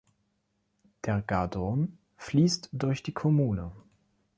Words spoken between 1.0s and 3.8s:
Der Gardon fließt durch die Kommune.